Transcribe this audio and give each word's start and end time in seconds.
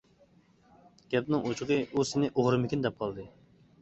گەپنىڭ 1.13 1.45
ئوچۇقى 1.49 1.77
ئۇ 1.91 2.07
سىنى 2.13 2.31
ئوغرىمىكىن 2.33 2.87
دەپ 2.87 2.99
قالدى. 3.05 3.29